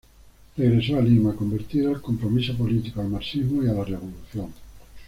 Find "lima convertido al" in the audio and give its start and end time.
1.01-2.01